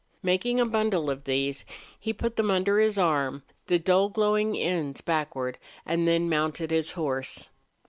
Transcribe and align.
Making 0.23 0.59
a 0.59 0.65
bundle 0.65 1.11
of 1.11 1.25
these, 1.25 1.63
he 1.99 2.11
put 2.11 2.35
them 2.35 2.49
under 2.49 2.79
his 2.79 2.97
arm, 2.97 3.43
the 3.67 3.77
dull, 3.77 4.09
glowing 4.09 4.57
ends 4.57 4.99
backward, 4.99 5.59
and 5.85 6.07
then 6.07 6.27
mounted 6.27 6.71
his 6.71 6.93
horse. 6.93 7.49